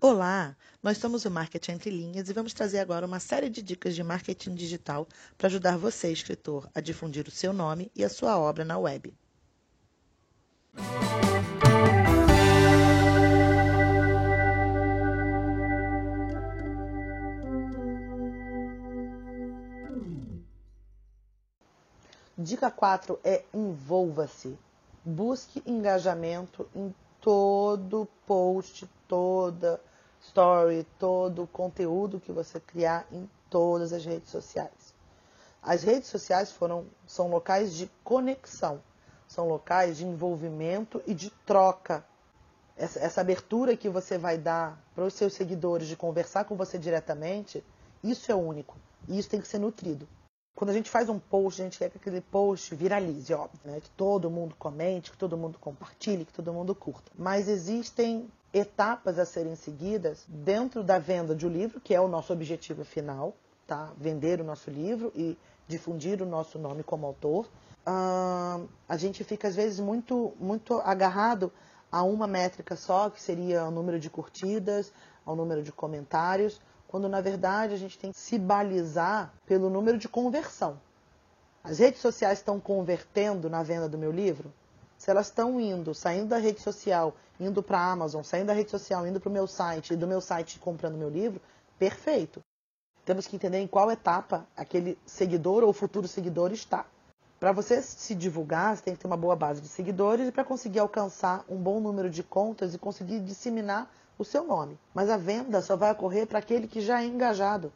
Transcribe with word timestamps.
Olá, 0.00 0.56
nós 0.82 0.98
somos 0.98 1.24
o 1.24 1.30
Marketing 1.30 1.72
Entre 1.72 1.88
Linhas 1.88 2.28
e 2.28 2.32
vamos 2.32 2.52
trazer 2.52 2.80
agora 2.80 3.06
uma 3.06 3.20
série 3.20 3.48
de 3.48 3.62
dicas 3.62 3.94
de 3.94 4.02
marketing 4.02 4.54
digital 4.54 5.06
para 5.38 5.46
ajudar 5.46 5.78
você, 5.78 6.12
escritor, 6.12 6.68
a 6.74 6.80
difundir 6.80 7.26
o 7.28 7.30
seu 7.30 7.52
nome 7.52 7.90
e 7.94 8.04
a 8.04 8.08
sua 8.08 8.36
obra 8.36 8.64
na 8.64 8.76
web. 8.76 9.14
Dica 22.36 22.70
4 22.70 23.18
é 23.22 23.44
envolva-se. 23.54 24.58
Busque 25.04 25.62
engajamento 25.64 26.68
em 26.74 26.92
todo 27.24 28.06
post, 28.26 28.86
toda 29.08 29.80
story, 30.20 30.86
todo 30.98 31.46
conteúdo 31.46 32.20
que 32.20 32.30
você 32.30 32.60
criar 32.60 33.06
em 33.10 33.28
todas 33.48 33.94
as 33.94 34.04
redes 34.04 34.28
sociais. 34.28 34.94
As 35.62 35.82
redes 35.82 36.10
sociais 36.10 36.52
foram, 36.52 36.84
são 37.06 37.30
locais 37.30 37.74
de 37.74 37.90
conexão, 38.04 38.82
são 39.26 39.48
locais 39.48 39.96
de 39.96 40.04
envolvimento 40.04 41.02
e 41.06 41.14
de 41.14 41.30
troca. 41.46 42.04
Essa, 42.76 42.98
essa 42.98 43.22
abertura 43.22 43.74
que 43.74 43.88
você 43.88 44.18
vai 44.18 44.36
dar 44.36 44.78
para 44.94 45.04
os 45.04 45.14
seus 45.14 45.32
seguidores 45.32 45.88
de 45.88 45.96
conversar 45.96 46.44
com 46.44 46.54
você 46.56 46.78
diretamente, 46.78 47.64
isso 48.02 48.30
é 48.30 48.34
único. 48.34 48.76
E 49.08 49.18
isso 49.18 49.30
tem 49.30 49.40
que 49.40 49.48
ser 49.48 49.58
nutrido. 49.58 50.06
Quando 50.54 50.70
a 50.70 50.72
gente 50.72 50.88
faz 50.88 51.08
um 51.08 51.18
post, 51.18 51.60
a 51.60 51.64
gente 51.64 51.78
quer 51.78 51.90
que 51.90 51.96
aquele 51.96 52.20
post 52.20 52.74
viralize, 52.76 53.32
óbvio, 53.34 53.60
né? 53.64 53.80
Que 53.80 53.90
todo 53.90 54.30
mundo 54.30 54.54
comente, 54.56 55.10
que 55.10 55.16
todo 55.16 55.36
mundo 55.36 55.58
compartilhe, 55.58 56.24
que 56.24 56.32
todo 56.32 56.52
mundo 56.52 56.74
curta. 56.74 57.10
Mas 57.18 57.48
existem 57.48 58.30
etapas 58.52 59.18
a 59.18 59.24
serem 59.24 59.56
seguidas 59.56 60.24
dentro 60.28 60.84
da 60.84 60.96
venda 60.96 61.34
de 61.34 61.44
um 61.44 61.50
livro, 61.50 61.80
que 61.80 61.92
é 61.92 62.00
o 62.00 62.06
nosso 62.06 62.32
objetivo 62.32 62.84
final, 62.84 63.34
tá? 63.66 63.90
Vender 63.98 64.40
o 64.40 64.44
nosso 64.44 64.70
livro 64.70 65.12
e 65.16 65.36
difundir 65.66 66.22
o 66.22 66.26
nosso 66.26 66.56
nome 66.56 66.84
como 66.84 67.04
autor. 67.04 67.46
Uh, 67.84 68.68
a 68.88 68.96
gente 68.96 69.24
fica 69.24 69.48
às 69.48 69.56
vezes 69.56 69.80
muito, 69.80 70.34
muito 70.38 70.74
agarrado 70.84 71.52
a 71.90 72.04
uma 72.04 72.28
métrica 72.28 72.76
só, 72.76 73.10
que 73.10 73.20
seria 73.20 73.64
o 73.64 73.72
número 73.72 73.98
de 73.98 74.08
curtidas, 74.08 74.92
ao 75.26 75.34
número 75.34 75.64
de 75.64 75.72
comentários 75.72 76.60
quando 76.94 77.08
na 77.08 77.20
verdade 77.20 77.74
a 77.74 77.76
gente 77.76 77.98
tem 77.98 78.12
que 78.12 78.18
se 78.20 78.38
balizar 78.38 79.34
pelo 79.46 79.68
número 79.68 79.98
de 79.98 80.08
conversão. 80.08 80.80
As 81.64 81.80
redes 81.80 82.00
sociais 82.00 82.38
estão 82.38 82.60
convertendo 82.60 83.50
na 83.50 83.64
venda 83.64 83.88
do 83.88 83.98
meu 83.98 84.12
livro? 84.12 84.54
Se 84.96 85.10
elas 85.10 85.26
estão 85.26 85.58
indo, 85.58 85.92
saindo 85.92 86.28
da 86.28 86.38
rede 86.38 86.60
social, 86.60 87.16
indo 87.40 87.64
para 87.64 87.80
a 87.80 87.90
Amazon, 87.90 88.22
saindo 88.22 88.46
da 88.46 88.52
rede 88.52 88.70
social, 88.70 89.04
indo 89.08 89.18
para 89.18 89.28
o 89.28 89.32
meu 89.32 89.48
site, 89.48 89.92
e 89.92 89.96
do 89.96 90.06
meu 90.06 90.20
site 90.20 90.60
comprando 90.60 90.96
meu 90.96 91.08
livro, 91.10 91.40
perfeito. 91.80 92.40
Temos 93.04 93.26
que 93.26 93.34
entender 93.34 93.58
em 93.58 93.66
qual 93.66 93.90
etapa 93.90 94.46
aquele 94.56 94.96
seguidor 95.04 95.64
ou 95.64 95.72
futuro 95.72 96.06
seguidor 96.06 96.52
está. 96.52 96.86
Para 97.40 97.50
você 97.50 97.82
se 97.82 98.14
divulgar, 98.14 98.76
você 98.76 98.84
tem 98.84 98.94
que 98.94 99.00
ter 99.00 99.08
uma 99.08 99.16
boa 99.16 99.34
base 99.34 99.60
de 99.60 99.66
seguidores 99.66 100.28
e 100.28 100.30
para 100.30 100.44
conseguir 100.44 100.78
alcançar 100.78 101.44
um 101.48 101.56
bom 101.56 101.80
número 101.80 102.08
de 102.08 102.22
contas 102.22 102.72
e 102.72 102.78
conseguir 102.78 103.18
disseminar 103.18 103.90
o 104.18 104.24
seu 104.24 104.44
nome. 104.44 104.78
Mas 104.92 105.10
a 105.10 105.16
venda 105.16 105.60
só 105.60 105.76
vai 105.76 105.92
ocorrer 105.92 106.26
para 106.26 106.38
aquele 106.38 106.66
que 106.66 106.80
já 106.80 107.02
é 107.02 107.06
engajado. 107.06 107.72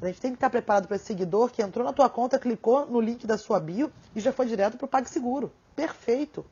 A 0.00 0.06
gente 0.06 0.20
tem 0.20 0.32
que 0.32 0.36
estar 0.36 0.50
preparado 0.50 0.86
para 0.86 0.96
esse 0.96 1.06
seguidor 1.06 1.50
que 1.50 1.62
entrou 1.62 1.84
na 1.84 1.92
tua 1.92 2.10
conta, 2.10 2.38
clicou 2.38 2.84
no 2.86 3.00
link 3.00 3.26
da 3.26 3.38
sua 3.38 3.58
bio 3.58 3.90
e 4.14 4.20
já 4.20 4.32
foi 4.32 4.46
direto 4.46 4.76
para 4.76 4.84
o 4.84 4.88
PagSeguro. 4.88 5.52
Perfeito. 5.74 6.44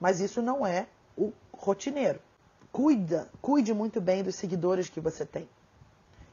Mas 0.00 0.20
isso 0.20 0.42
não 0.42 0.66
é 0.66 0.86
o 1.16 1.32
rotineiro. 1.52 2.20
Cuida, 2.72 3.30
cuide 3.40 3.72
muito 3.72 4.00
bem 4.00 4.24
dos 4.24 4.34
seguidores 4.34 4.88
que 4.88 4.98
você 4.98 5.24
tem. 5.24 5.48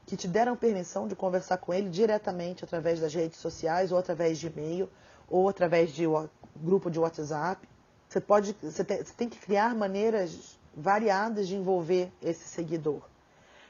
Que 0.04 0.16
te 0.16 0.26
deram 0.26 0.56
permissão 0.56 1.06
de 1.06 1.14
conversar 1.14 1.58
com 1.58 1.72
ele 1.72 1.88
diretamente 1.88 2.64
através 2.64 2.98
das 2.98 3.14
redes 3.14 3.38
sociais, 3.38 3.92
ou 3.92 3.98
através 3.98 4.38
de 4.38 4.48
e-mail, 4.48 4.88
ou 5.30 5.48
através 5.48 5.92
de 5.92 6.04
grupo 6.56 6.90
de 6.90 6.98
WhatsApp. 6.98 7.68
Você 8.08 8.20
pode, 8.20 8.56
você 8.60 8.82
tem, 8.82 8.98
você 8.98 9.14
tem 9.14 9.28
que 9.28 9.38
criar 9.38 9.74
maneiras 9.76 10.51
variadas 10.74 11.48
de 11.48 11.56
envolver 11.56 12.10
esse 12.22 12.48
seguidor. 12.48 13.02